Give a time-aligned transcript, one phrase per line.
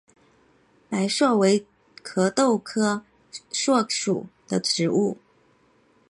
[0.89, 1.67] 白栎为
[2.01, 3.05] 壳斗科
[3.53, 5.19] 栎属的植物。